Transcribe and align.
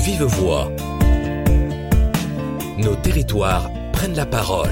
vive 0.00 0.24
voix. 0.24 0.72
Nos 2.78 2.96
territoires 3.02 3.70
prennent 3.92 4.16
la 4.16 4.24
parole. 4.24 4.70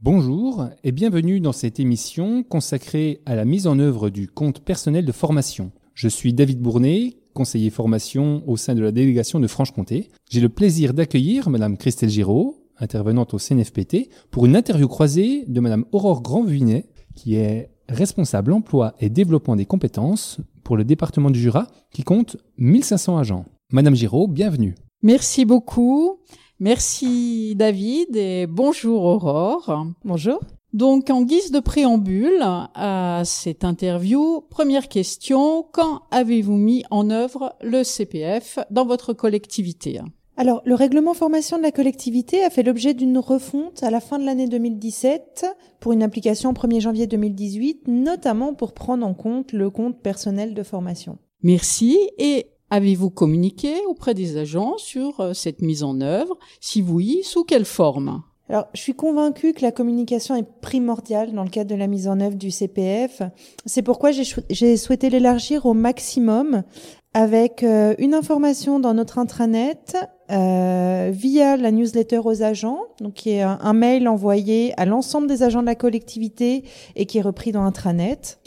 Bonjour 0.00 0.68
et 0.84 0.92
bienvenue 0.92 1.40
dans 1.40 1.52
cette 1.52 1.80
émission 1.80 2.42
consacrée 2.42 3.22
à 3.24 3.34
la 3.36 3.46
mise 3.46 3.66
en 3.66 3.78
œuvre 3.78 4.10
du 4.10 4.28
compte 4.28 4.60
personnel 4.60 5.06
de 5.06 5.12
formation. 5.12 5.72
Je 5.94 6.08
suis 6.08 6.34
David 6.34 6.60
Bournet, 6.60 7.21
conseiller 7.32 7.70
formation 7.70 8.42
au 8.46 8.56
sein 8.56 8.74
de 8.74 8.82
la 8.82 8.92
délégation 8.92 9.40
de 9.40 9.46
Franche-Comté. 9.46 10.08
J'ai 10.30 10.40
le 10.40 10.48
plaisir 10.48 10.94
d'accueillir 10.94 11.50
Madame 11.50 11.76
Christelle 11.76 12.10
Giraud, 12.10 12.58
intervenante 12.78 13.34
au 13.34 13.38
CNFPT, 13.38 14.08
pour 14.30 14.46
une 14.46 14.56
interview 14.56 14.88
croisée 14.88 15.44
de 15.46 15.60
Madame 15.60 15.84
Aurore 15.92 16.22
Grandvinet, 16.22 16.86
qui 17.14 17.36
est 17.36 17.70
responsable 17.88 18.52
emploi 18.52 18.94
et 19.00 19.08
développement 19.08 19.56
des 19.56 19.66
compétences 19.66 20.38
pour 20.64 20.76
le 20.76 20.84
département 20.84 21.30
du 21.30 21.40
Jura, 21.40 21.66
qui 21.90 22.02
compte 22.02 22.36
1500 22.58 23.18
agents. 23.18 23.44
Madame 23.70 23.94
Giraud, 23.94 24.28
bienvenue. 24.28 24.74
Merci 25.02 25.44
beaucoup. 25.44 26.20
Merci 26.60 27.54
David 27.56 28.14
et 28.14 28.46
bonjour 28.46 29.02
Aurore. 29.02 29.86
Bonjour. 30.04 30.40
Donc 30.72 31.10
en 31.10 31.22
guise 31.22 31.50
de 31.50 31.60
préambule 31.60 32.40
à 32.42 33.22
cette 33.24 33.64
interview, 33.64 34.42
première 34.48 34.88
question, 34.88 35.66
quand 35.70 36.02
avez-vous 36.10 36.56
mis 36.56 36.84
en 36.90 37.10
œuvre 37.10 37.54
le 37.62 37.84
CPF 37.84 38.58
dans 38.70 38.86
votre 38.86 39.12
collectivité? 39.12 40.00
Alors, 40.38 40.62
le 40.64 40.74
règlement 40.74 41.12
formation 41.12 41.58
de 41.58 41.62
la 41.62 41.72
collectivité 41.72 42.42
a 42.42 42.48
fait 42.48 42.62
l'objet 42.62 42.94
d'une 42.94 43.18
refonte 43.18 43.82
à 43.82 43.90
la 43.90 44.00
fin 44.00 44.18
de 44.18 44.24
l'année 44.24 44.48
2017 44.48 45.44
pour 45.78 45.92
une 45.92 46.02
application 46.02 46.50
au 46.50 46.54
1er 46.54 46.80
janvier 46.80 47.06
2018, 47.06 47.88
notamment 47.88 48.54
pour 48.54 48.72
prendre 48.72 49.06
en 49.06 49.12
compte 49.12 49.52
le 49.52 49.68
compte 49.68 50.00
personnel 50.00 50.54
de 50.54 50.62
formation. 50.62 51.18
Merci. 51.42 51.98
Et 52.16 52.46
Avez-vous 52.72 53.10
communiqué 53.10 53.74
auprès 53.86 54.14
des 54.14 54.38
agents 54.38 54.78
sur 54.78 55.20
euh, 55.20 55.34
cette 55.34 55.60
mise 55.60 55.82
en 55.82 56.00
œuvre? 56.00 56.38
Si 56.58 56.80
oui, 56.80 57.20
sous 57.22 57.44
quelle 57.44 57.66
forme? 57.66 58.22
Alors, 58.52 58.68
je 58.74 58.82
suis 58.82 58.92
convaincue 58.92 59.54
que 59.54 59.62
la 59.62 59.72
communication 59.72 60.36
est 60.36 60.46
primordiale 60.60 61.32
dans 61.32 61.42
le 61.42 61.48
cadre 61.48 61.70
de 61.70 61.74
la 61.74 61.86
mise 61.86 62.06
en 62.06 62.20
œuvre 62.20 62.36
du 62.36 62.50
CPF. 62.50 63.22
C'est 63.64 63.80
pourquoi 63.80 64.10
j'ai 64.10 64.76
souhaité 64.76 65.08
l'élargir 65.08 65.64
au 65.64 65.72
maximum 65.72 66.62
avec 67.14 67.62
euh, 67.62 67.94
une 67.96 68.12
information 68.12 68.78
dans 68.78 68.92
notre 68.92 69.18
intranet 69.18 69.96
euh, 70.30 71.10
via 71.14 71.56
la 71.56 71.70
newsletter 71.70 72.20
aux 72.22 72.42
agents, 72.42 72.80
donc 73.00 73.14
qui 73.14 73.30
est 73.30 73.40
un, 73.40 73.72
mail 73.72 74.06
envoyé 74.06 74.78
à 74.78 74.84
l'ensemble 74.84 75.28
des 75.28 75.42
agents 75.42 75.62
de 75.62 75.66
la 75.66 75.74
collectivité 75.74 76.64
et 76.94 77.06
qui 77.06 77.16
est 77.16 77.22
repris 77.22 77.52
dans 77.52 77.62
intranet. 77.62 78.38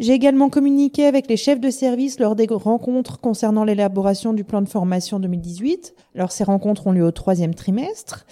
J'ai 0.00 0.14
également 0.14 0.48
communiqué 0.48 1.04
avec 1.04 1.28
les 1.28 1.36
chefs 1.36 1.60
de 1.60 1.68
service 1.68 2.18
lors 2.18 2.34
des 2.34 2.46
rencontres 2.50 3.20
concernant 3.20 3.64
l'élaboration 3.64 4.32
du 4.32 4.44
plan 4.44 4.62
de 4.62 4.68
formation 4.68 5.20
2018. 5.20 5.94
Alors 6.14 6.32
ces 6.32 6.42
rencontres 6.42 6.86
ont 6.86 6.92
lieu 6.92 7.04
au 7.04 7.10
troisième 7.10 7.54
trimestre. 7.54 8.24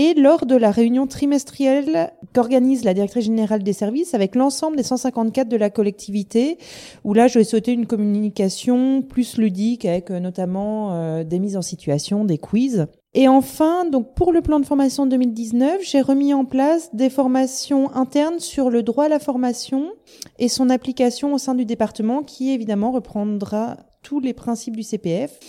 Et 0.00 0.14
lors 0.14 0.46
de 0.46 0.54
la 0.54 0.70
réunion 0.70 1.08
trimestrielle 1.08 2.12
qu'organise 2.32 2.84
la 2.84 2.94
directrice 2.94 3.24
générale 3.24 3.64
des 3.64 3.72
services 3.72 4.14
avec 4.14 4.36
l'ensemble 4.36 4.76
des 4.76 4.84
154 4.84 5.48
de 5.48 5.56
la 5.56 5.70
collectivité, 5.70 6.56
où 7.02 7.14
là 7.14 7.26
je 7.26 7.40
vais 7.40 7.44
sauter 7.44 7.72
une 7.72 7.84
communication 7.84 9.02
plus 9.02 9.38
ludique 9.38 9.84
avec 9.84 10.12
euh, 10.12 10.20
notamment 10.20 10.92
euh, 10.92 11.24
des 11.24 11.40
mises 11.40 11.56
en 11.56 11.62
situation, 11.62 12.24
des 12.24 12.38
quiz. 12.38 12.86
Et 13.12 13.26
enfin, 13.26 13.86
donc 13.86 14.14
pour 14.14 14.32
le 14.32 14.40
plan 14.40 14.60
de 14.60 14.66
formation 14.66 15.04
2019, 15.04 15.80
j'ai 15.82 16.00
remis 16.00 16.32
en 16.32 16.44
place 16.44 16.94
des 16.94 17.10
formations 17.10 17.92
internes 17.96 18.38
sur 18.38 18.70
le 18.70 18.84
droit 18.84 19.06
à 19.06 19.08
la 19.08 19.18
formation 19.18 19.90
et 20.38 20.46
son 20.46 20.70
application 20.70 21.34
au 21.34 21.38
sein 21.38 21.56
du 21.56 21.64
département, 21.64 22.22
qui 22.22 22.52
évidemment 22.52 22.92
reprendra 22.92 23.78
tous 24.04 24.20
les 24.20 24.32
principes 24.32 24.76
du 24.76 24.84
CPF 24.84 25.40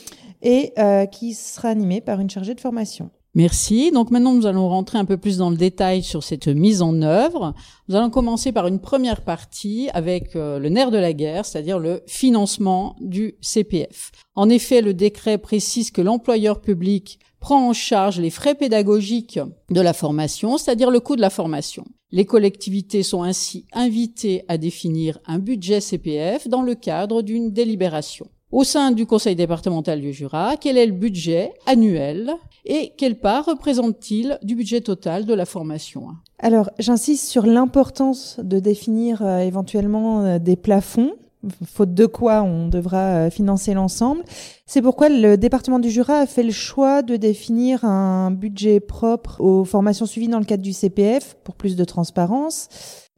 et 0.42 0.74
euh, 0.80 1.06
qui 1.06 1.36
sera 1.36 1.70
animé 1.70 2.02
par 2.02 2.20
une 2.20 2.32
chargée 2.32 2.56
de 2.56 2.62
formation. 2.62 3.12
Merci. 3.36 3.92
Donc 3.92 4.10
maintenant, 4.10 4.34
nous 4.34 4.48
allons 4.48 4.68
rentrer 4.68 4.98
un 4.98 5.06
peu 5.06 5.18
plus 5.18 5.38
dans 5.38 5.52
le 5.52 5.56
détail 5.56 6.02
sur 6.02 6.24
cette 6.24 6.48
mise 6.48 6.82
en 6.82 7.02
œuvre. 7.02 7.54
Nous 7.88 7.96
allons 7.96 8.10
commencer 8.10 8.52
par 8.52 8.68
une 8.68 8.80
première 8.80 9.22
partie 9.22 9.90
avec 9.94 10.36
euh, 10.36 10.58
le 10.58 10.70
nerf 10.70 10.90
de 10.90 10.98
la 10.98 11.14
guerre, 11.14 11.46
c'est-à-dire 11.46 11.78
le 11.78 12.02
financement 12.08 12.96
du 13.00 13.36
CPF. 13.42 14.12
En 14.36 14.50
effet, 14.50 14.82
le 14.82 14.96
décret 14.96 15.38
précise 15.38 15.92
que 15.92 16.02
l'employeur 16.02 16.60
public 16.60 17.20
prend 17.40 17.70
en 17.70 17.74
charge 17.74 18.20
les 18.20 18.32
frais 18.32 18.56
pédagogiques 18.56 19.40
de 19.70 19.82
la 19.82 19.94
formation, 19.94 20.58
c'est-à-dire 20.58 20.92
le 20.92 21.00
coût 21.00 21.16
de 21.16 21.22
la 21.22 21.30
formation. 21.30 21.86
Les 22.12 22.26
collectivités 22.26 23.04
sont 23.04 23.22
ainsi 23.22 23.66
invitées 23.72 24.44
à 24.48 24.58
définir 24.58 25.20
un 25.28 25.38
budget 25.38 25.80
CPF 25.80 26.48
dans 26.48 26.64
le 26.64 26.74
cadre 26.74 27.22
d'une 27.22 27.52
délibération. 27.52 28.28
Au 28.52 28.64
sein 28.64 28.92
du 28.92 29.06
conseil 29.06 29.36
départemental 29.36 30.02
du 30.02 30.12
Jura, 30.12 30.56
quel 30.60 30.76
est 30.76 30.88
le 30.88 30.92
budget 30.92 31.54
annuel 31.68 32.34
et 32.66 32.94
quelle 32.98 33.20
part 33.20 33.46
représente-t-il 33.46 34.40
du 34.42 34.56
budget 34.56 34.82
total 34.82 35.26
de 35.26 35.36
la 35.36 35.46
formation? 35.46 36.08
Alors, 36.40 36.72
j'insiste 36.80 37.28
sur 37.28 37.46
l'importance 37.46 38.40
de 38.42 38.60
définir 38.60 39.22
euh, 39.22 39.40
éventuellement 39.40 40.24
euh, 40.24 40.40
des 40.40 40.56
plafonds 40.56 41.14
faute 41.66 41.94
de 41.94 42.06
quoi 42.06 42.42
on 42.44 42.68
devra 42.68 42.98
euh, 42.98 43.30
financer 43.30 43.74
l'ensemble. 43.74 44.24
C'est 44.66 44.82
pourquoi 44.82 45.10
le 45.10 45.38
département 45.38 45.80
du 45.80 45.90
Jura 45.90 46.20
a 46.20 46.26
fait 46.26 46.44
le 46.44 46.52
choix 46.52 47.02
de 47.02 47.16
définir 47.16 47.86
un 47.86 48.32
budget 48.32 48.80
propre 48.80 49.40
aux 49.40 49.64
formations 49.64 50.06
suivies 50.06 50.28
dans 50.28 50.40
le 50.40 50.46
cadre 50.46 50.64
du 50.64 50.74
CPF 50.74 51.38
pour 51.44 51.56
plus 51.56 51.76
de 51.76 51.84
transparence. 51.86 52.68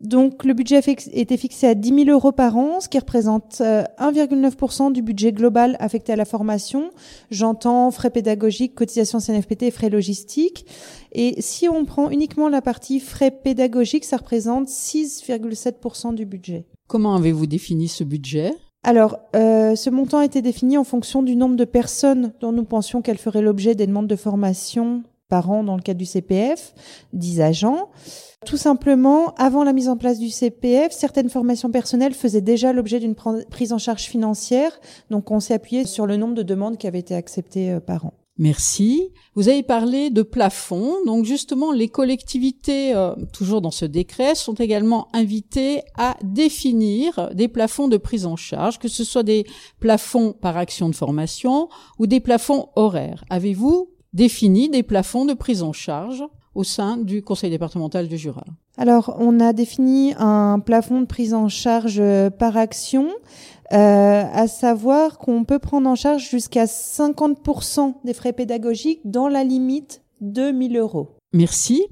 Donc 0.02 0.44
le 0.46 0.54
budget 0.54 0.82
était 1.14 1.38
fixé 1.38 1.68
à 1.68 1.76
10 1.76 2.06
000 2.06 2.10
euros 2.10 2.32
par 2.32 2.58
an, 2.58 2.80
ce 2.80 2.90
qui 2.90 2.98
représente 2.98 3.62
1,9% 3.62 4.88
euh, 4.88 4.92
du 4.92 5.02
budget 5.02 5.32
global 5.32 5.78
affecté 5.80 6.12
à 6.12 6.16
la 6.16 6.26
formation. 6.26 6.90
J'entends 7.30 7.92
frais 7.92 8.10
pédagogiques, 8.10 8.74
cotisations 8.74 9.20
CNFPT 9.20 9.64
et 9.64 9.72
frais 9.72 9.90
logistiques. 9.90 10.66
Et 11.12 11.40
si 11.42 11.70
on 11.70 11.86
prend 11.86 12.10
uniquement 12.10 12.50
la 12.50 12.62
partie 12.62 13.00
frais 13.00 13.32
pédagogiques, 13.32 14.06
ça 14.06 14.18
représente 14.18 14.68
6,7% 14.70 16.16
du 16.16 16.26
budget. 16.26 16.66
Comment 16.88 17.16
avez-vous 17.16 17.46
défini 17.46 17.88
ce 17.88 18.04
budget? 18.04 18.54
Alors, 18.84 19.20
euh, 19.36 19.76
ce 19.76 19.92
montant 19.92 20.18
a 20.18 20.26
été 20.26 20.42
défini 20.42 20.78
en 20.78 20.84
fonction 20.84 21.22
du 21.22 21.36
nombre 21.36 21.56
de 21.56 21.66
personnes 21.66 22.34
dont 22.42 22.52
nous 22.52 22.64
pensions 22.64 23.04
qu'elles 23.04 23.20
feraient 23.20 23.44
l'objet 23.44 23.76
des 23.76 23.86
demandes 23.86 24.08
de 24.08 24.16
formation 24.16 25.04
par 25.32 25.50
an 25.50 25.64
dans 25.64 25.78
le 25.78 25.82
cadre 25.82 25.98
du 25.98 26.06
CPF, 26.06 26.76
10 27.14 27.40
agents. 27.40 27.90
Tout 28.46 28.58
simplement, 28.58 29.34
avant 29.36 29.64
la 29.64 29.72
mise 29.72 29.88
en 29.88 29.96
place 29.96 30.20
du 30.20 30.30
CPF, 30.30 30.92
certaines 30.92 31.30
formations 31.30 31.72
personnelles 31.72 32.14
faisaient 32.14 32.42
déjà 32.42 32.74
l'objet 32.74 33.00
d'une 33.00 33.16
prise 33.16 33.72
en 33.72 33.78
charge 33.78 34.04
financière, 34.04 34.78
donc 35.10 35.32
on 35.32 35.40
s'est 35.40 35.54
appuyé 35.54 35.86
sur 35.86 36.06
le 36.06 36.18
nombre 36.18 36.36
de 36.36 36.44
demandes 36.44 36.78
qui 36.78 36.86
avaient 36.86 37.00
été 37.00 37.16
acceptées 37.16 37.72
euh, 37.72 37.80
par 37.80 38.06
an. 38.06 38.14
Merci. 38.38 39.12
Vous 39.36 39.48
avez 39.48 39.64
parlé 39.64 40.10
de 40.10 40.24
plafond. 40.24 40.96
Donc 41.06 41.26
justement, 41.26 41.72
les 41.72 41.88
collectivités, 41.88 42.94
euh, 42.96 43.14
toujours 43.32 43.62
dans 43.62 43.72
ce 43.72 43.86
décret, 43.86 44.36
sont 44.36 44.56
également 44.56 45.08
invitées 45.14 45.82
à 45.96 46.18
définir 46.24 47.30
des 47.34 47.48
plafonds 47.48 47.88
de 47.88 47.98
prise 47.98 48.26
en 48.26 48.36
charge, 48.36 48.80
que 48.80 48.88
ce 48.88 49.04
soit 49.04 49.24
des 49.24 49.46
plafonds 49.80 50.34
par 50.34 50.58
action 50.58 50.90
de 50.90 50.96
formation 50.96 51.70
ou 52.00 52.08
des 52.08 52.20
plafonds 52.20 52.70
horaires. 52.76 53.24
Avez-vous 53.30 53.92
défini 54.14 54.70
des 54.70 54.84
plafonds 54.84 55.26
de 55.26 55.34
prise 55.34 55.64
en 55.64 55.74
charge 55.74 56.24
au 56.54 56.64
sein 56.64 56.98
du 56.98 57.22
conseil 57.22 57.50
départemental 57.50 58.08
du 58.08 58.18
Jura 58.18 58.44
Alors, 58.78 59.16
on 59.20 59.40
a 59.40 59.54
défini 59.54 60.14
un 60.18 60.60
plafond 60.60 61.02
de 61.02 61.06
prise 61.06 61.34
en 61.34 61.48
charge 61.48 62.02
par 62.38 62.58
action 62.58 63.08
euh, 63.74 64.24
à 64.34 64.48
savoir 64.48 65.18
qu'on 65.18 65.46
peut 65.46 65.60
prendre 65.60 65.90
en 65.90 65.96
charge 65.96 66.30
jusqu'à 66.30 66.66
50% 66.66 67.94
des 68.04 68.14
frais 68.14 68.34
pédagogiques 68.34 69.00
dans 69.06 69.30
la 69.30 69.46
limite 69.46 70.02
de 70.20 70.52
1000 70.52 70.76
euros. 70.76 71.16
Merci. 71.32 71.86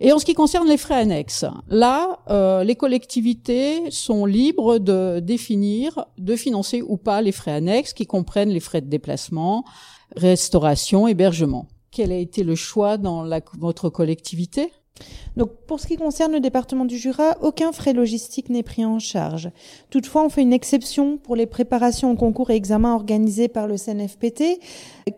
Et 0.00 0.12
en 0.12 0.18
ce 0.18 0.24
qui 0.24 0.32
concerne 0.32 0.66
les 0.68 0.78
frais 0.78 0.94
annexes, 0.94 1.44
là, 1.68 2.20
euh, 2.30 2.64
les 2.64 2.76
collectivités 2.76 3.90
sont 3.90 4.24
libres 4.24 4.78
de 4.78 5.20
définir, 5.20 6.06
de 6.16 6.34
financer 6.34 6.80
ou 6.80 6.96
pas 6.96 7.20
les 7.20 7.32
frais 7.32 7.52
annexes 7.52 7.92
qui 7.92 8.06
comprennent 8.06 8.48
les 8.48 8.60
frais 8.60 8.80
de 8.80 8.86
déplacement, 8.86 9.64
restauration, 10.16 11.06
hébergement. 11.08 11.66
Quel 11.90 12.12
a 12.12 12.16
été 12.16 12.44
le 12.44 12.54
choix 12.54 12.96
dans 12.96 13.28
votre 13.58 13.88
collectivité? 13.88 14.72
Donc, 15.36 15.50
pour 15.66 15.78
ce 15.78 15.86
qui 15.86 15.96
concerne 15.96 16.32
le 16.32 16.40
département 16.40 16.84
du 16.84 16.98
Jura, 16.98 17.36
aucun 17.40 17.70
frais 17.72 17.92
logistique 17.92 18.50
n'est 18.50 18.64
pris 18.64 18.84
en 18.84 18.98
charge. 18.98 19.50
Toutefois, 19.90 20.24
on 20.24 20.28
fait 20.28 20.42
une 20.42 20.52
exception 20.52 21.16
pour 21.18 21.36
les 21.36 21.46
préparations 21.46 22.10
aux 22.10 22.16
concours 22.16 22.50
et 22.50 22.56
examens 22.56 22.94
organisés 22.94 23.48
par 23.48 23.68
le 23.68 23.76
CNFPT, 23.76 24.58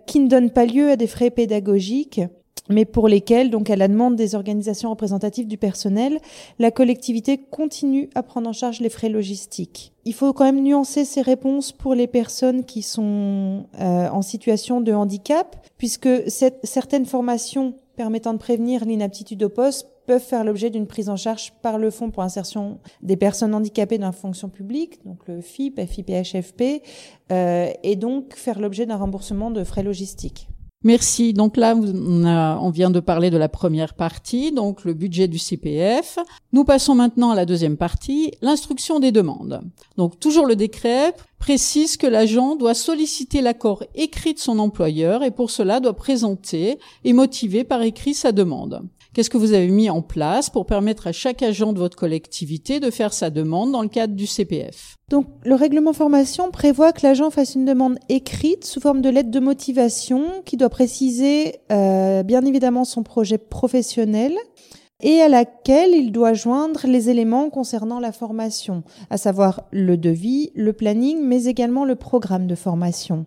qui 0.06 0.20
ne 0.20 0.28
donnent 0.28 0.50
pas 0.50 0.66
lieu 0.66 0.90
à 0.90 0.96
des 0.96 1.06
frais 1.06 1.30
pédagogiques 1.30 2.20
mais 2.68 2.84
pour 2.84 3.08
lesquels, 3.08 3.50
donc 3.50 3.70
à 3.70 3.76
la 3.76 3.88
demande 3.88 4.16
des 4.16 4.34
organisations 4.34 4.90
représentatives 4.90 5.46
du 5.46 5.56
personnel, 5.56 6.18
la 6.58 6.70
collectivité 6.70 7.38
continue 7.38 8.10
à 8.14 8.22
prendre 8.22 8.48
en 8.48 8.52
charge 8.52 8.80
les 8.80 8.90
frais 8.90 9.08
logistiques. 9.08 9.92
Il 10.04 10.14
faut 10.14 10.32
quand 10.32 10.44
même 10.44 10.62
nuancer 10.62 11.04
ces 11.04 11.22
réponses 11.22 11.72
pour 11.72 11.94
les 11.94 12.06
personnes 12.06 12.64
qui 12.64 12.82
sont 12.82 13.66
euh, 13.80 14.08
en 14.08 14.22
situation 14.22 14.80
de 14.80 14.92
handicap, 14.92 15.56
puisque 15.78 16.08
cette, 16.28 16.60
certaines 16.64 17.06
formations 17.06 17.74
permettant 17.96 18.32
de 18.32 18.38
prévenir 18.38 18.84
l'inaptitude 18.84 19.42
au 19.42 19.50
poste 19.50 19.86
peuvent 20.06 20.22
faire 20.22 20.42
l'objet 20.42 20.70
d'une 20.70 20.86
prise 20.86 21.08
en 21.08 21.16
charge 21.16 21.52
par 21.62 21.78
le 21.78 21.90
Fonds 21.90 22.10
pour 22.10 22.22
l'insertion 22.22 22.78
des 23.02 23.16
personnes 23.16 23.54
handicapées 23.54 23.98
dans 23.98 24.06
la 24.06 24.12
fonction 24.12 24.48
publique, 24.48 25.04
donc 25.04 25.18
le 25.28 25.40
FIP, 25.40 25.80
FIPHFP, 25.80 26.82
euh, 27.30 27.70
et 27.82 27.96
donc 27.96 28.34
faire 28.34 28.58
l'objet 28.58 28.86
d'un 28.86 28.96
remboursement 28.96 29.50
de 29.50 29.62
frais 29.62 29.82
logistiques. 29.82 30.48
Merci. 30.82 31.34
Donc 31.34 31.58
là, 31.58 31.74
on, 31.76 32.70
vient 32.70 32.90
de 32.90 33.00
parler 33.00 33.28
de 33.28 33.36
la 33.36 33.50
première 33.50 33.92
partie, 33.92 34.50
donc 34.50 34.84
le 34.84 34.94
budget 34.94 35.28
du 35.28 35.38
CPF. 35.38 36.18
Nous 36.52 36.64
passons 36.64 36.94
maintenant 36.94 37.30
à 37.30 37.34
la 37.34 37.44
deuxième 37.44 37.76
partie, 37.76 38.32
l'instruction 38.40 38.98
des 38.98 39.12
demandes. 39.12 39.60
Donc 39.98 40.18
toujours 40.18 40.46
le 40.46 40.56
décret 40.56 41.14
précise 41.40 41.96
que 41.96 42.06
l'agent 42.06 42.54
doit 42.54 42.74
solliciter 42.74 43.40
l'accord 43.40 43.82
écrit 43.96 44.34
de 44.34 44.38
son 44.38 44.60
employeur 44.60 45.24
et 45.24 45.32
pour 45.32 45.50
cela 45.50 45.80
doit 45.80 45.96
présenter 45.96 46.78
et 47.02 47.12
motiver 47.12 47.64
par 47.64 47.82
écrit 47.82 48.14
sa 48.14 48.30
demande. 48.30 48.82
Qu'est-ce 49.12 49.30
que 49.30 49.38
vous 49.38 49.54
avez 49.54 49.66
mis 49.66 49.90
en 49.90 50.02
place 50.02 50.50
pour 50.50 50.66
permettre 50.66 51.08
à 51.08 51.12
chaque 51.12 51.42
agent 51.42 51.72
de 51.72 51.80
votre 51.80 51.96
collectivité 51.96 52.78
de 52.78 52.90
faire 52.90 53.12
sa 53.12 53.30
demande 53.30 53.72
dans 53.72 53.82
le 53.82 53.88
cadre 53.88 54.14
du 54.14 54.26
CPF 54.26 54.98
Donc, 55.08 55.26
le 55.42 55.56
règlement 55.56 55.92
formation 55.92 56.52
prévoit 56.52 56.92
que 56.92 57.04
l'agent 57.04 57.30
fasse 57.30 57.56
une 57.56 57.64
demande 57.64 57.98
écrite 58.08 58.64
sous 58.64 58.78
forme 58.78 59.00
de 59.00 59.08
lettre 59.08 59.32
de 59.32 59.40
motivation 59.40 60.42
qui 60.44 60.56
doit 60.56 60.68
préciser 60.68 61.56
euh, 61.72 62.22
bien 62.22 62.44
évidemment 62.44 62.84
son 62.84 63.02
projet 63.02 63.38
professionnel 63.38 64.32
et 65.02 65.20
à 65.20 65.28
laquelle 65.28 65.92
il 65.94 66.12
doit 66.12 66.32
joindre 66.32 66.86
les 66.86 67.10
éléments 67.10 67.50
concernant 67.50 68.00
la 68.00 68.12
formation, 68.12 68.82
à 69.10 69.16
savoir 69.16 69.62
le 69.70 69.96
devis, 69.96 70.50
le 70.54 70.72
planning, 70.72 71.20
mais 71.22 71.44
également 71.44 71.84
le 71.84 71.96
programme 71.96 72.46
de 72.46 72.54
formation. 72.54 73.26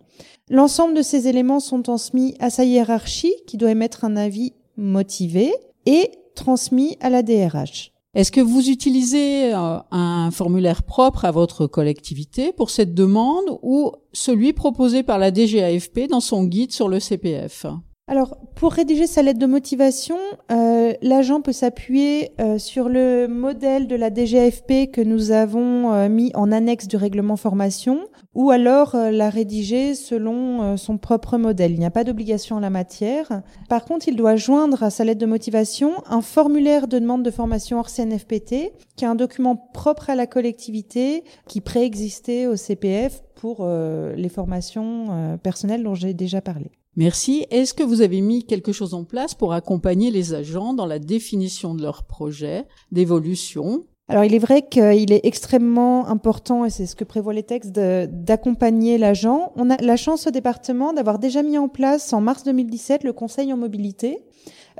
L'ensemble 0.50 0.94
de 0.94 1.02
ces 1.02 1.28
éléments 1.28 1.60
sont 1.60 1.82
transmis 1.82 2.34
à 2.38 2.50
sa 2.50 2.64
hiérarchie 2.64 3.34
qui 3.46 3.56
doit 3.56 3.70
émettre 3.70 4.04
un 4.04 4.16
avis 4.16 4.52
motivé 4.76 5.52
et 5.86 6.10
transmis 6.34 6.96
à 7.00 7.10
la 7.10 7.22
DRH. 7.22 7.92
Est-ce 8.14 8.30
que 8.30 8.40
vous 8.40 8.70
utilisez 8.70 9.52
euh, 9.52 9.78
un 9.90 10.30
formulaire 10.30 10.84
propre 10.84 11.24
à 11.24 11.32
votre 11.32 11.66
collectivité 11.66 12.52
pour 12.52 12.70
cette 12.70 12.94
demande 12.94 13.58
ou 13.62 13.90
celui 14.12 14.52
proposé 14.52 15.02
par 15.02 15.18
la 15.18 15.32
DGAFP 15.32 16.08
dans 16.08 16.20
son 16.20 16.44
guide 16.44 16.70
sur 16.70 16.88
le 16.88 17.00
CPF 17.00 17.66
alors, 18.06 18.36
pour 18.54 18.72
rédiger 18.72 19.06
sa 19.06 19.22
lettre 19.22 19.38
de 19.38 19.46
motivation, 19.46 20.18
euh, 20.52 20.92
l'agent 21.00 21.40
peut 21.40 21.52
s'appuyer 21.52 22.32
euh, 22.38 22.58
sur 22.58 22.90
le 22.90 23.28
modèle 23.28 23.86
de 23.86 23.96
la 23.96 24.10
DGAFP 24.10 24.90
que 24.92 25.00
nous 25.00 25.30
avons 25.30 25.90
euh, 25.90 26.10
mis 26.10 26.30
en 26.34 26.52
annexe 26.52 26.86
du 26.86 26.96
règlement 26.96 27.38
formation, 27.38 28.06
ou 28.34 28.50
alors 28.50 28.94
la 28.94 29.30
rédiger 29.30 29.94
selon 29.94 30.76
son 30.76 30.98
propre 30.98 31.38
modèle. 31.38 31.72
Il 31.72 31.78
n'y 31.78 31.86
a 31.86 31.90
pas 31.90 32.04
d'obligation 32.04 32.56
en 32.56 32.60
la 32.60 32.68
matière. 32.68 33.42
Par 33.68 33.84
contre, 33.84 34.06
il 34.08 34.16
doit 34.16 34.36
joindre 34.36 34.82
à 34.82 34.90
sa 34.90 35.04
lettre 35.04 35.20
de 35.20 35.26
motivation 35.26 35.92
un 36.06 36.20
formulaire 36.20 36.88
de 36.88 36.98
demande 36.98 37.22
de 37.22 37.30
formation 37.30 37.78
hors 37.78 37.88
CNFPT, 37.88 38.72
qui 38.96 39.04
est 39.04 39.08
un 39.08 39.14
document 39.14 39.56
propre 39.56 40.10
à 40.10 40.16
la 40.16 40.26
collectivité, 40.26 41.22
qui 41.46 41.60
préexistait 41.60 42.48
au 42.48 42.56
CPF 42.56 43.22
pour 43.36 43.64
les 43.66 44.28
formations 44.28 45.38
personnelles 45.42 45.84
dont 45.84 45.94
j'ai 45.94 46.12
déjà 46.12 46.40
parlé. 46.40 46.72
Merci. 46.96 47.46
Est-ce 47.50 47.74
que 47.74 47.82
vous 47.82 48.02
avez 48.02 48.20
mis 48.20 48.44
quelque 48.44 48.72
chose 48.72 48.94
en 48.94 49.04
place 49.04 49.34
pour 49.34 49.52
accompagner 49.52 50.10
les 50.10 50.34
agents 50.34 50.74
dans 50.74 50.86
la 50.86 50.98
définition 50.98 51.74
de 51.74 51.82
leur 51.82 52.04
projet 52.04 52.66
d'évolution? 52.92 53.84
Alors 54.08 54.24
il 54.24 54.34
est 54.34 54.38
vrai 54.38 54.68
qu'il 54.68 55.12
est 55.12 55.24
extrêmement 55.24 56.06
important, 56.08 56.66
et 56.66 56.70
c'est 56.70 56.84
ce 56.84 56.94
que 56.94 57.04
prévoient 57.04 57.32
les 57.32 57.42
textes, 57.42 57.72
d'accompagner 57.72 58.98
l'agent. 58.98 59.52
On 59.56 59.70
a 59.70 59.78
la 59.78 59.96
chance 59.96 60.26
au 60.26 60.30
département 60.30 60.92
d'avoir 60.92 61.18
déjà 61.18 61.42
mis 61.42 61.56
en 61.56 61.68
place 61.68 62.12
en 62.12 62.20
mars 62.20 62.44
2017 62.44 63.02
le 63.02 63.14
Conseil 63.14 63.50
en 63.52 63.56
mobilité, 63.56 64.26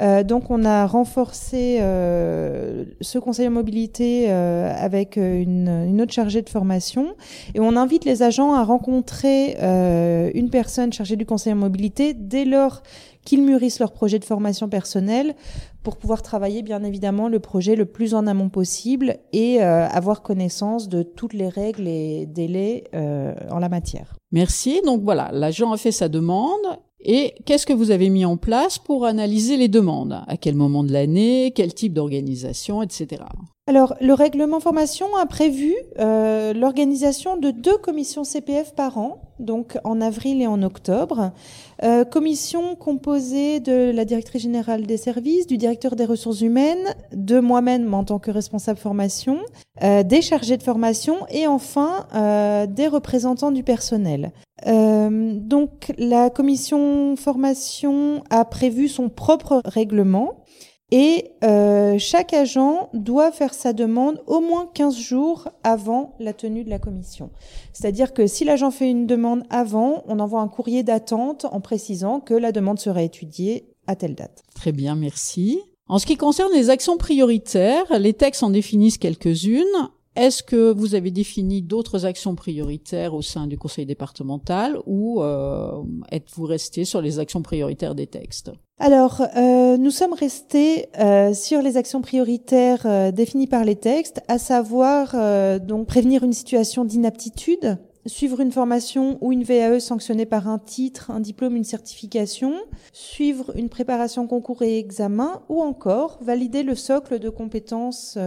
donc 0.01 0.51
on 0.51 0.65
a 0.65 0.87
renforcé 0.87 1.79
euh, 1.81 2.85
ce 3.01 3.19
conseil 3.19 3.47
en 3.47 3.53
mobilité 3.53 4.27
euh, 4.29 4.73
avec 4.77 5.17
une, 5.17 5.69
une, 5.69 6.03
autre 6.03 6.13
chargée 6.13 6.43
de 6.43 6.49
formation 6.49 7.15
et 7.55 7.61
on 7.61 7.77
invite 7.77 8.05
les 8.05 8.23
agents 8.23 8.55
à 8.55 8.65
rencontrer 8.65 9.57
une 10.35 10.51
personne 10.51 10.93
chargée 10.93 11.17
du 11.17 11.27
conseil 11.27 11.53
en 11.53 11.57
mobilité 11.57 12.15
dès 12.15 12.45
lors 12.45 12.83
qu'ils 13.25 13.43
mûrissent 13.43 13.79
leur 13.79 13.93
projet 13.93 14.19
de 14.19 14.25
formation 14.25 14.69
personnelle 14.69 15.35
pour 15.83 15.97
pouvoir 15.97 16.23
travailler 16.23 16.63
bien 16.63 16.83
évidemment 16.83 17.29
le 17.29 17.39
projet 17.39 17.77
le 17.77 17.87
plus 17.87 18.15
en 18.15 18.27
amont 18.27 18.49
possible 18.49 19.17
et 19.33 19.63
avoir 19.63 20.23
connaissance 20.23 20.89
de 20.89 21.03
toutes 21.03 21.35
les 21.35 21.49
règles 21.49 21.87
et 21.87 22.27
délais 22.27 22.85
en 22.93 23.59
la 23.59 23.69
matière. 23.69 24.17
Merci. 24.33 24.81
Donc 24.85 25.03
voilà, 25.03 25.31
l'agent 25.33 25.73
a 25.73 25.77
fait 25.77 25.93
sa 25.93 26.09
demande 26.09 26.79
et 27.05 27.35
qu'est-ce 27.45 27.67
que 27.67 27.73
vous 27.73 27.91
avez 27.91 28.09
mis 28.09 28.25
en 28.25 28.37
place 28.37 28.79
pour 28.79 29.05
analyser 29.05 29.57
les 29.57 29.69
demandes? 29.69 30.23
À 30.27 30.37
quel 30.37 30.55
moment 30.55 30.85
de 30.85 30.93
l'année? 30.93 31.53
Quel 31.55 31.75
type 31.75 31.93
d'organisation, 31.93 32.83
etc. 32.83 33.23
Alors, 33.67 33.95
le 34.01 34.13
règlement 34.13 34.61
formation 34.61 35.15
a 35.17 35.27
prévu 35.27 35.75
euh, 35.99 36.53
l'organisation 36.53 37.37
de 37.37 37.51
deux 37.51 37.79
commissions 37.79 38.25
CPF 38.25 38.75
par 38.75 38.99
an, 38.99 39.24
donc 39.39 39.79
en 39.85 40.01
avril 40.01 40.41
et 40.43 40.47
en 40.47 40.63
octobre. 40.63 41.33
Euh, 41.83 42.05
commission 42.05 42.77
composée 42.77 43.61
de 43.61 43.91
la 43.91 44.05
directrice 44.05 44.43
générale 44.43 44.87
des 44.87 44.97
services, 44.97 45.47
du 45.47 45.59
directeur 45.59 45.97
des 45.97 46.05
ressources 46.05 46.41
humaines, 46.41 46.95
de 47.13 47.41
moi-même 47.41 47.93
en 47.95 48.05
tant 48.05 48.19
que 48.19 48.31
responsable 48.31 48.79
formation, 48.79 49.39
euh, 49.83 50.03
des 50.03 50.23
chargés 50.23 50.57
de 50.57 50.63
formation 50.63 51.17
et 51.31 51.47
enfin 51.47 52.07
euh, 52.15 52.67
des 52.67 52.87
représentants 52.87 53.53
du 53.53 53.63
personnel. 53.63 54.33
Donc, 54.67 55.93
la 55.99 56.31
commission 56.31 57.17
formation 57.17 58.23
a 58.31 58.47
prévu 58.47 58.89
son 58.89 59.11
propre 59.11 59.61
règlement 59.67 60.45
et 60.97 61.33
euh, 61.43 61.99
chaque 61.99 62.33
agent 62.33 62.89
doit 62.95 63.33
faire 63.33 63.53
sa 63.53 63.73
demande 63.73 64.23
au 64.29 64.41
moins 64.41 64.71
15 64.75 64.97
jours 64.97 65.49
avant 65.65 66.15
la 66.21 66.33
tenue 66.33 66.63
de 66.63 66.71
la 66.71 66.79
commission. 66.79 67.31
C'est-à-dire 67.73 68.15
que 68.15 68.29
si 68.29 68.45
l'agent 68.45 68.71
fait 68.71 68.89
une 68.89 69.09
demande 69.09 69.43
avant, 69.51 70.05
on 70.07 70.21
envoie 70.21 70.41
un 70.41 70.47
courrier 70.47 70.85
d'attente 70.85 71.47
en 71.51 71.61
précisant 71.61 72.21
que 72.21 72.33
la 72.33 72.53
demande 72.53 72.79
sera 72.79 73.03
étudiée 73.03 73.67
à 73.89 73.97
telle 73.97 74.15
date. 74.15 74.45
Très 74.55 74.71
bien, 74.71 74.95
merci. 74.95 75.59
En 75.89 75.99
ce 75.99 76.07
qui 76.07 76.17
concerne 76.17 76.53
les 76.55 76.71
actions 76.71 76.97
prioritaires, 76.97 77.99
les 77.99 78.13
textes 78.13 78.45
en 78.45 78.51
définissent 78.51 78.97
quelques-unes. 78.97 79.65
Est-ce 80.17 80.45
que 80.45 80.73
vous 80.73 80.95
avez 80.95 81.11
défini 81.11 81.61
d'autres 81.61 82.07
actions 82.07 82.37
prioritaires 82.37 83.15
au 83.15 83.23
sein 83.23 83.49
du 83.49 83.59
conseil 83.59 83.85
départemental 83.85 84.79
ou 84.87 85.23
euh, 85.23 85.83
êtes-vous 86.13 86.45
resté 86.45 86.85
sur 86.85 87.01
les 87.01 87.19
actions 87.19 87.43
prioritaires 87.43 87.97
des 87.97 88.07
textes? 88.07 88.53
Alors, 88.79 89.23
euh, 89.37 89.77
nous 89.77 89.91
sommes 89.91 90.13
restés 90.13 90.87
euh, 91.01 91.35
sur 91.35 91.63
les 91.63 91.77
actions 91.77 92.01
prioritaires 92.01 92.87
euh, 92.87 93.11
définies 93.11 93.49
par 93.49 93.65
les 93.65 93.77
textes, 93.77 94.21
à 94.29 94.39
savoir 94.39 95.13
euh, 95.15 95.59
donc 95.59 95.89
prévenir 95.89 96.23
une 96.23 96.33
situation 96.33 96.85
d'inaptitude, 96.85 97.79
suivre 98.07 98.41
une 98.41 98.53
formation 98.53 99.19
ou 99.21 99.33
une 99.33 99.43
VAE 99.43 99.81
sanctionnée 99.81 100.27
par 100.27 100.49
un 100.49 100.59
titre, 100.59 101.11
un 101.11 101.21
diplôme, 101.21 101.57
une 101.57 101.65
certification, 101.65 102.53
suivre 102.93 103.53
une 103.57 103.69
préparation 103.69 104.27
concours 104.29 104.63
et 104.63 104.79
examen, 104.79 105.43
ou 105.49 105.61
encore 105.61 106.19
valider 106.23 106.63
le 106.63 106.75
socle 106.75 107.19
de 107.19 107.31
compétences 107.31 108.19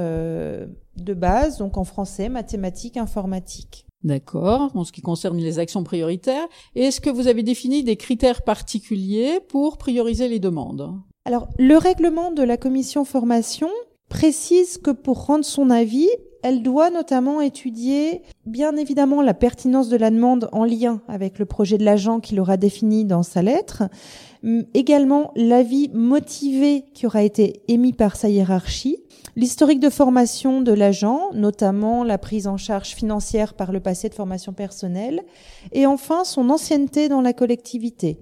de 1.04 1.14
base, 1.14 1.58
donc 1.58 1.78
en 1.78 1.84
français, 1.84 2.30
mathématiques, 2.30 2.98
informatique. 2.98 3.86
D'accord, 4.04 4.72
en 4.76 4.84
ce 4.84 4.92
qui 4.92 5.02
concerne 5.02 5.38
les 5.38 5.60
actions 5.60 5.84
prioritaires. 5.84 6.48
Est-ce 6.76 7.02
que 7.02 7.10
vous 7.10 7.28
avez 7.28 7.44
défini 7.44 7.84
des 7.84 7.98
critères 7.98 8.44
particuliers 8.44 9.40
pour 9.50 9.78
prioriser 9.78 10.28
les 10.28 10.40
demandes? 10.40 10.94
Alors, 11.26 11.48
le 11.58 11.76
règlement 11.78 12.32
de 12.32 12.44
la 12.44 12.58
commission 12.58 13.04
formation 13.06 13.70
précise 14.08 14.78
que 14.78 14.92
pour 14.92 15.26
rendre 15.26 15.44
son 15.44 15.70
avis, 15.70 16.10
elle 16.44 16.64
doit 16.64 16.90
notamment 16.90 17.42
étudier 17.42 18.22
bien 18.46 18.76
évidemment 18.76 19.22
la 19.22 19.34
pertinence 19.34 19.90
de 19.90 19.98
la 19.98 20.10
demande 20.10 20.50
en 20.52 20.64
lien 20.64 21.02
avec 21.08 21.40
le 21.40 21.46
projet 21.46 21.78
de 21.78 21.86
l'agent 21.86 22.20
qu'il 22.20 22.40
aura 22.40 22.58
défini 22.58 23.06
dans 23.06 23.24
sa 23.24 23.42
lettre, 23.42 23.84
également 24.74 25.32
l'avis 25.36 25.90
motivé 25.94 26.86
qui 26.94 27.06
aura 27.06 27.24
été 27.24 27.62
émis 27.68 27.94
par 27.94 28.16
sa 28.16 28.30
hiérarchie, 28.30 28.98
L'historique 29.38 29.80
de 29.80 29.92
formation 29.92 30.62
de 30.62 30.72
l'agent, 30.72 31.30
notamment 31.32 32.04
la 32.04 32.18
prise 32.18 32.48
en 32.48 32.58
charge 32.58 32.96
financière 32.96 33.54
par 33.54 33.72
le 33.72 33.80
passé 33.80 34.10
de 34.10 34.16
formation 34.16 34.52
personnelle, 34.52 35.22
et 35.74 35.86
enfin 35.86 36.24
son 36.24 36.50
ancienneté 36.50 37.08
dans 37.08 37.22
la 37.22 37.34
collectivité. 37.34 38.18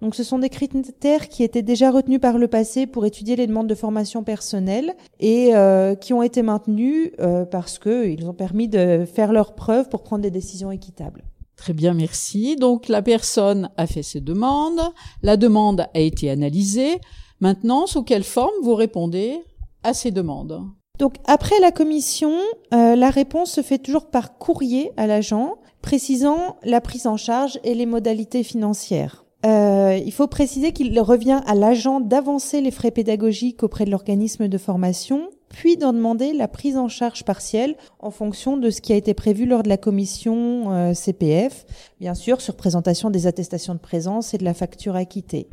Donc 0.00 0.14
ce 0.14 0.22
sont 0.22 0.38
des 0.38 0.48
critères 0.48 1.28
qui 1.28 1.42
étaient 1.42 1.62
déjà 1.62 1.90
retenus 1.90 2.20
par 2.20 2.38
le 2.38 2.46
passé 2.46 2.86
pour 2.86 3.04
étudier 3.04 3.34
les 3.34 3.48
demandes 3.48 3.66
de 3.66 3.74
formation 3.74 4.22
personnelle 4.22 4.94
et 5.18 5.56
euh, 5.56 5.96
qui 5.96 6.12
ont 6.12 6.22
été 6.22 6.42
maintenus 6.42 7.10
euh, 7.18 7.44
parce 7.60 7.78
qu'ils 7.78 8.26
ont 8.26 8.32
permis 8.32 8.68
de 8.68 9.04
faire 9.04 9.34
leurs 9.34 9.54
preuves 9.54 9.90
pour 9.90 10.02
prendre 10.02 10.22
des 10.22 10.30
décisions 10.30 10.70
équitables. 10.70 11.24
Très 11.56 11.74
bien, 11.74 11.92
merci. 11.92 12.56
Donc 12.56 12.88
la 12.88 13.02
personne 13.02 13.68
a 13.76 13.86
fait 13.86 14.02
ses 14.02 14.22
demandes, 14.22 14.80
la 15.22 15.36
demande 15.36 15.82
a 15.92 16.00
été 16.00 16.30
analysée. 16.30 17.02
Maintenant, 17.40 17.86
sous 17.86 18.02
quelle 18.02 18.24
forme 18.24 18.54
vous 18.62 18.74
répondez 18.74 19.40
à 19.82 19.92
ces 19.92 20.10
demandes? 20.10 20.62
Donc 20.98 21.16
après 21.26 21.60
la 21.60 21.70
commission, 21.70 22.32
euh, 22.72 22.96
la 22.96 23.10
réponse 23.10 23.50
se 23.50 23.60
fait 23.60 23.76
toujours 23.76 24.06
par 24.06 24.38
courrier 24.38 24.92
à 24.96 25.06
l'agent, 25.06 25.56
précisant 25.82 26.56
la 26.62 26.80
prise 26.80 27.06
en 27.06 27.18
charge 27.18 27.60
et 27.62 27.74
les 27.74 27.84
modalités 27.84 28.42
financières. 28.42 29.26
Euh, 29.44 30.00
il 30.02 30.12
faut 30.12 30.28
préciser 30.28 30.72
qu'il 30.72 30.98
revient 30.98 31.42
à 31.46 31.54
l'agent 31.54 32.00
d'avancer 32.00 32.62
les 32.62 32.70
frais 32.70 32.90
pédagogiques 32.90 33.62
auprès 33.62 33.84
de 33.84 33.90
l'organisme 33.90 34.48
de 34.48 34.58
formation, 34.58 35.28
puis 35.50 35.76
d'en 35.76 35.92
demander 35.92 36.32
la 36.32 36.48
prise 36.48 36.76
en 36.76 36.88
charge 36.88 37.24
partielle 37.24 37.76
en 37.98 38.10
fonction 38.10 38.56
de 38.56 38.70
ce 38.70 38.80
qui 38.80 38.92
a 38.92 38.96
été 38.96 39.14
prévu 39.14 39.46
lors 39.46 39.62
de 39.62 39.68
la 39.68 39.76
commission 39.76 40.72
euh, 40.72 40.94
CPF, 40.94 41.66
bien 42.00 42.14
sûr 42.14 42.40
sur 42.40 42.56
présentation 42.56 43.10
des 43.10 43.26
attestations 43.26 43.74
de 43.74 43.80
présence 43.80 44.32
et 44.32 44.38
de 44.38 44.44
la 44.44 44.54
facture 44.54 44.96
acquittée. 44.96 45.48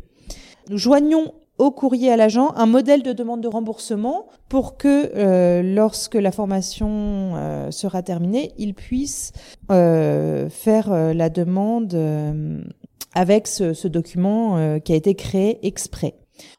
Nous 0.69 0.77
joignons 0.77 1.33
au 1.57 1.71
courrier 1.71 2.11
à 2.11 2.17
l'agent 2.17 2.53
un 2.55 2.67
modèle 2.67 3.01
de 3.01 3.11
demande 3.11 3.41
de 3.41 3.47
remboursement 3.47 4.27
pour 4.47 4.77
que 4.77 5.11
euh, 5.15 5.63
lorsque 5.63 6.13
la 6.13 6.31
formation 6.31 7.33
euh, 7.35 7.71
sera 7.71 8.03
terminée, 8.03 8.51
il 8.59 8.75
puisse 8.75 9.31
faire 9.67 10.89
la 10.89 11.29
demande 11.29 11.97
avec 13.15 13.47
ce, 13.47 13.73
ce 13.73 13.87
document 13.87 14.79
qui 14.79 14.93
a 14.93 14.95
été 14.95 15.15
créé 15.15 15.65
exprès. 15.65 16.13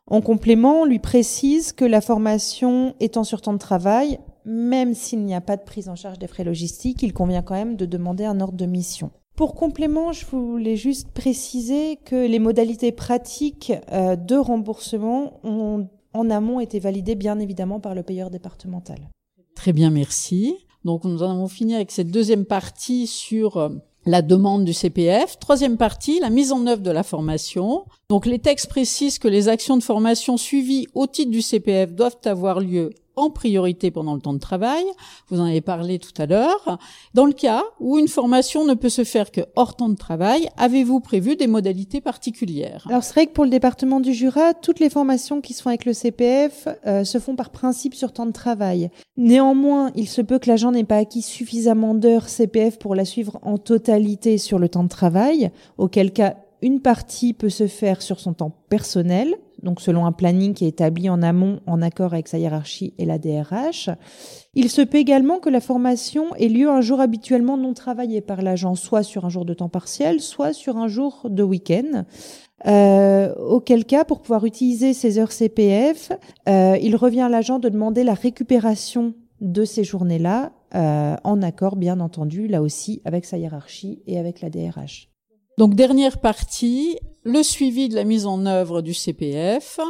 En 0.07 0.21
complément, 0.21 0.83
on 0.83 0.85
lui 0.85 0.99
précise 0.99 1.73
que 1.73 1.85
la 1.85 2.01
formation 2.01 2.95
étant 3.01 3.25
sur 3.25 3.41
temps 3.41 3.53
de 3.53 3.59
travail, 3.59 4.19
même 4.45 4.95
s'il 4.95 5.25
n'y 5.25 5.35
a 5.35 5.41
pas 5.41 5.57
de 5.57 5.63
prise 5.63 5.89
en 5.89 5.97
charge 5.97 6.19
des 6.19 6.27
frais 6.27 6.45
logistiques, 6.45 7.03
il 7.03 7.13
convient 7.13 7.43
quand 7.43 7.55
même 7.55 7.77
de 7.77 7.87
demander 7.87 8.25
un 8.25 8.41
ordre 8.41 8.57
de 8.57 8.67
mission. 8.67 9.11
Pour 9.37 9.55
complément, 9.55 10.13
je 10.13 10.27
voulais 10.27 10.77
juste 10.77 11.13
préciser 11.13 11.97
que 12.05 12.27
les 12.27 12.41
modalités 12.41 12.91
pratiques 12.91 13.73
euh, 13.93 14.17
de 14.17 14.35
remboursement 14.35 15.39
ont 15.45 15.89
en 16.13 16.31
amont 16.31 16.59
été 16.59 16.81
validées 16.81 17.15
bien 17.15 17.39
évidemment 17.39 17.79
par 17.79 17.95
le 17.95 18.03
payeur 18.03 18.31
départemental. 18.31 18.99
Très 19.55 19.73
bien, 19.73 19.91
merci. 19.91 20.57
Donc 20.85 21.05
nous 21.05 21.23
en 21.23 21.31
avons 21.31 21.49
fini 21.49 21.75
avec 21.75 21.91
cette 21.91 22.11
deuxième 22.11 22.47
partie 22.47 23.07
sur 23.07 23.59
euh, 23.59 23.69
la 24.09 24.23
demande 24.23 24.65
du 24.65 24.73
CPF. 24.73 25.39
Troisième 25.39 25.77
partie, 25.77 26.19
la 26.21 26.31
mise 26.31 26.51
en 26.51 26.67
œuvre 26.67 26.81
de 26.83 26.91
la 26.91 27.03
formation. 27.03 27.85
Donc 28.09 28.25
les 28.25 28.39
textes 28.39 28.71
précisent 28.71 29.19
que 29.19 29.29
les 29.29 29.49
actions 29.49 29.77
de 29.77 29.83
formation 29.83 30.39
suivies 30.39 30.87
au 30.95 31.07
titre 31.07 31.31
du 31.31 31.43
CPF 31.43 31.93
doivent 31.93 32.17
avoir 32.25 32.61
lieu 32.61 32.91
en 33.19 33.31
priorité 33.31 33.91
pendant 33.91 34.15
le 34.15 34.21
temps 34.21 34.33
de 34.33 34.39
travail. 34.39 34.85
Vous 35.29 35.41
en 35.41 35.45
avez 35.45 35.61
parlé 35.61 35.99
tout 35.99 36.13
à 36.21 36.27
l'heure. 36.27 36.79
Dans 37.15 37.27
le 37.27 37.33
cas 37.33 37.65
où 37.81 37.99
une 37.99 38.09
formation 38.09 38.65
ne 38.65 38.75
peut 38.75 38.89
se 38.89 39.05
faire 39.05 39.31
que 39.31 39.43
hors 39.57 39.77
temps 39.77 39.89
de 39.89 39.97
travail, 39.97 40.49
avez-vous 40.57 41.01
prévu 41.01 41.37
des 41.37 41.47
modalités 41.47 42.01
particulières? 42.01 42.87
Alors 42.89 43.03
c'est 43.03 43.15
vrai 43.15 43.27
que 43.27 43.33
pour 43.33 43.45
le 43.45 43.51
département 43.51 44.01
du 44.01 44.13
Jura, 44.13 44.55
toutes 44.55 44.81
les 44.81 44.91
formations 44.91 45.41
qui 45.41 45.53
sont 45.53 45.69
avec 45.69 45.85
le 45.85 45.93
CPF 45.93 46.69
euh, 46.87 47.05
se 47.05 47.19
font 47.19 47.37
par 47.37 47.51
principe 47.51 47.95
sur 47.95 48.13
temps 48.13 48.27
de 48.27 48.33
travail. 48.33 48.91
Néanmoins, 49.17 49.91
il 49.95 50.09
se 50.09 50.23
peut 50.23 50.39
que 50.39 50.49
l'agent 50.49 50.73
n'ait 50.73 50.85
pas 50.85 50.97
acquis 50.97 51.23
suffisamment 51.23 51.95
d'heures 51.95 52.29
CPF 52.29 52.79
pour 52.79 52.95
la 52.95 53.05
suivre 53.05 53.39
en 53.43 53.59
totalité 53.59 54.39
sur 54.39 54.59
le 54.59 54.69
temps 54.69 54.85
de 54.85 54.89
travail, 54.89 55.51
auquel 55.77 56.13
cas 56.13 56.37
une 56.63 56.81
partie 56.81 57.33
peut 57.35 57.49
se 57.49 57.67
faire 57.67 58.03
sur 58.03 58.21
son 58.21 58.33
temps 58.33 58.53
personnel, 58.69 59.35
donc 59.63 59.81
selon 59.81 60.07
un 60.07 60.13
planning 60.13 60.55
qui 60.55 60.65
est 60.65 60.69
établi 60.69 61.09
en 61.09 61.23
amont 61.23 61.61
en 61.67 61.83
accord 61.83 62.13
avec 62.13 62.29
sa 62.29 62.39
hiérarchie 62.39 62.95
et 62.99 63.05
la 63.05 63.19
DRH. 63.19 63.91
Il 64.55 64.69
se 64.69 64.83
peut 64.83 64.99
également 64.99 65.39
que 65.39 65.51
la 65.51 65.61
formation 65.61 66.35
ait 66.37 66.49
lieu 66.49 66.69
un 66.69 66.81
jour 66.81 67.01
habituellement 67.01 67.57
non 67.57 67.75
travaillé 67.75 68.21
par 68.21 68.43
l'agent, 68.43 68.75
soit 68.75 69.03
sur 69.03 69.25
un 69.25 69.29
jour 69.29 69.45
de 69.45 69.55
temps 69.55 69.69
partiel, 69.69 70.21
soit 70.21 70.53
sur 70.53 70.77
un 70.77 70.89
jour 70.89 71.27
de 71.29 71.43
week-end. 71.43 72.05
Euh, 72.67 73.35
auquel 73.37 73.85
cas, 73.85 74.05
pour 74.05 74.21
pouvoir 74.21 74.45
utiliser 74.45 74.93
ces 74.93 75.19
heures 75.19 75.33
CPF, 75.33 76.11
euh, 76.49 76.77
il 76.81 76.97
revient 76.97 77.21
à 77.21 77.29
l'agent 77.29 77.59
de 77.59 77.69
demander 77.69 78.03
la 78.03 78.15
récupération 78.15 79.15
de 79.41 79.65
ces 79.65 79.85
journées-là, 79.85 80.53
euh, 80.75 81.17
en 81.23 81.43
accord 81.43 81.77
bien 81.77 82.01
entendu, 82.01 82.49
là 82.49 82.61
aussi, 82.61 83.01
avec 83.05 83.25
sa 83.25 83.39
hiérarchie 83.39 84.03
et 84.07 84.19
avec 84.19 84.41
la 84.41 84.51
DRH. 84.51 85.09
Donc 85.59 85.75
dernière 85.75 86.19
partie, 86.19 86.99
le 87.25 87.43
suivi 87.43 87.89
de 87.89 87.97
la 87.97 88.05
mise 88.05 88.27
en 88.27 88.47
œuvre 88.47 88.81
du 88.81 88.95
CPF. 88.95 89.81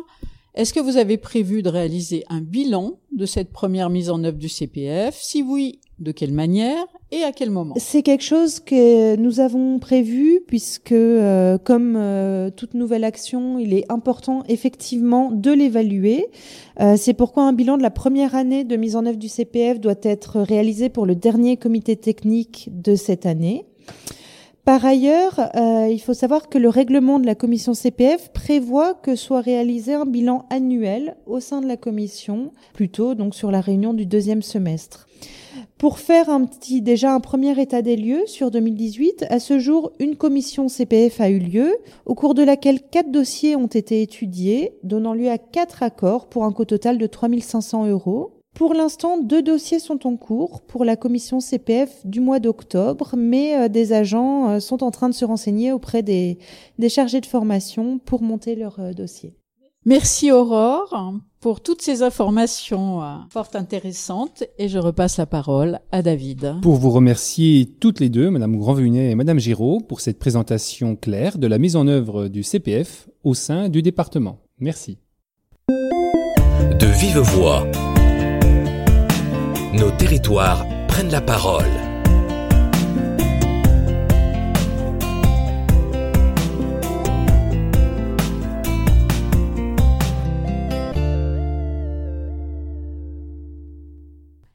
Est-ce 0.54 0.72
que 0.72 0.80
vous 0.80 0.96
avez 0.96 1.18
prévu 1.18 1.62
de 1.62 1.68
réaliser 1.68 2.24
un 2.30 2.40
bilan 2.40 2.98
de 3.14 3.26
cette 3.26 3.52
première 3.52 3.90
mise 3.90 4.08
en 4.08 4.24
œuvre 4.24 4.38
du 4.38 4.48
CPF 4.48 5.14
Si 5.20 5.42
oui, 5.42 5.78
de 5.98 6.10
quelle 6.10 6.32
manière 6.32 6.86
et 7.10 7.22
à 7.22 7.32
quel 7.32 7.50
moment? 7.50 7.74
C'est 7.76 8.02
quelque 8.02 8.24
chose 8.24 8.60
que 8.60 9.16
nous 9.16 9.40
avons 9.40 9.78
prévu 9.78 10.40
puisque, 10.46 10.92
euh, 10.92 11.58
comme 11.58 11.96
euh, 11.96 12.48
toute 12.48 12.72
nouvelle 12.72 13.04
action, 13.04 13.58
il 13.58 13.74
est 13.74 13.84
important 13.92 14.44
effectivement 14.48 15.30
de 15.30 15.52
l'évaluer. 15.52 16.28
Euh, 16.80 16.96
c'est 16.96 17.12
pourquoi 17.12 17.42
un 17.42 17.52
bilan 17.52 17.76
de 17.76 17.82
la 17.82 17.90
première 17.90 18.34
année 18.34 18.64
de 18.64 18.76
mise 18.76 18.96
en 18.96 19.04
œuvre 19.04 19.18
du 19.18 19.28
CPF 19.28 19.80
doit 19.80 20.00
être 20.02 20.40
réalisé 20.40 20.88
pour 20.88 21.04
le 21.04 21.14
dernier 21.14 21.58
comité 21.58 21.94
technique 21.94 22.70
de 22.72 22.96
cette 22.96 23.26
année. 23.26 23.66
Par 24.68 24.84
ailleurs, 24.84 25.48
euh, 25.56 25.88
il 25.90 25.98
faut 25.98 26.12
savoir 26.12 26.50
que 26.50 26.58
le 26.58 26.68
règlement 26.68 27.18
de 27.18 27.24
la 27.24 27.34
commission 27.34 27.72
CPF 27.72 28.34
prévoit 28.34 28.92
que 28.92 29.16
soit 29.16 29.40
réalisé 29.40 29.94
un 29.94 30.04
bilan 30.04 30.44
annuel 30.50 31.16
au 31.24 31.40
sein 31.40 31.62
de 31.62 31.66
la 31.66 31.78
commission, 31.78 32.52
plutôt 32.74 33.14
donc 33.14 33.34
sur 33.34 33.50
la 33.50 33.62
réunion 33.62 33.94
du 33.94 34.04
deuxième 34.04 34.42
semestre. 34.42 35.08
Pour 35.78 35.98
faire 35.98 36.28
un 36.28 36.44
petit, 36.44 36.82
déjà 36.82 37.14
un 37.14 37.20
premier 37.20 37.58
état 37.58 37.80
des 37.80 37.96
lieux 37.96 38.26
sur 38.26 38.50
2018, 38.50 39.24
à 39.30 39.40
ce 39.40 39.58
jour, 39.58 39.90
une 40.00 40.16
commission 40.16 40.68
CPF 40.68 41.22
a 41.22 41.30
eu 41.30 41.38
lieu, 41.38 41.78
au 42.04 42.14
cours 42.14 42.34
de 42.34 42.42
laquelle 42.42 42.82
quatre 42.82 43.10
dossiers 43.10 43.56
ont 43.56 43.68
été 43.68 44.02
étudiés, 44.02 44.74
donnant 44.82 45.14
lieu 45.14 45.30
à 45.30 45.38
quatre 45.38 45.82
accords 45.82 46.28
pour 46.28 46.44
un 46.44 46.52
coût 46.52 46.66
total 46.66 46.98
de 46.98 47.06
3500 47.06 47.86
euros. 47.86 48.37
Pour 48.58 48.74
l'instant, 48.74 49.18
deux 49.22 49.40
dossiers 49.40 49.78
sont 49.78 50.04
en 50.04 50.16
cours 50.16 50.62
pour 50.62 50.84
la 50.84 50.96
commission 50.96 51.38
CPF 51.38 52.04
du 52.04 52.18
mois 52.18 52.40
d'octobre, 52.40 53.14
mais 53.16 53.56
euh, 53.56 53.68
des 53.68 53.92
agents 53.92 54.50
euh, 54.50 54.58
sont 54.58 54.82
en 54.82 54.90
train 54.90 55.08
de 55.08 55.14
se 55.14 55.24
renseigner 55.24 55.70
auprès 55.70 56.02
des, 56.02 56.38
chargés 56.88 57.20
de 57.20 57.26
formation 57.26 58.00
pour 58.00 58.20
monter 58.20 58.56
leur 58.56 58.80
euh, 58.80 58.92
dossier. 58.92 59.36
Merci 59.86 60.32
Aurore 60.32 61.14
pour 61.38 61.60
toutes 61.60 61.82
ces 61.82 62.02
informations 62.02 63.00
fort 63.30 63.50
intéressantes 63.54 64.42
et 64.58 64.68
je 64.68 64.78
repasse 64.78 65.18
la 65.18 65.26
parole 65.26 65.78
à 65.92 66.02
David. 66.02 66.56
Pour 66.60 66.74
vous 66.74 66.90
remercier 66.90 67.76
toutes 67.78 68.00
les 68.00 68.08
deux, 68.08 68.28
Madame 68.28 68.56
Grandvenet 68.56 69.12
et 69.12 69.14
Madame 69.14 69.38
Giraud, 69.38 69.78
pour 69.78 70.00
cette 70.00 70.18
présentation 70.18 70.96
claire 70.96 71.38
de 71.38 71.46
la 71.46 71.58
mise 71.58 71.76
en 71.76 71.86
œuvre 71.86 72.26
du 72.26 72.42
CPF 72.42 73.08
au 73.22 73.34
sein 73.34 73.68
du 73.68 73.82
département. 73.82 74.40
Merci. 74.58 74.98
De 75.68 76.86
vive 76.86 77.20
voix 77.20 77.64
nos 79.78 79.90
territoires 79.92 80.66
prennent 80.88 81.10
la 81.10 81.20
parole. 81.20 81.87